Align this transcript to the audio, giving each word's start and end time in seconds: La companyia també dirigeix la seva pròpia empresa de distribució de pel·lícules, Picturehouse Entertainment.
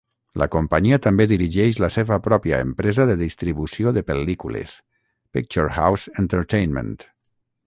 La 0.41 0.45
companyia 0.53 0.97
també 1.05 1.27
dirigeix 1.31 1.77
la 1.83 1.89
seva 1.95 2.17
pròpia 2.27 2.61
empresa 2.69 3.07
de 3.11 3.17
distribució 3.21 3.95
de 3.99 4.05
pel·lícules, 4.11 4.75
Picturehouse 5.39 6.15
Entertainment. 6.25 6.95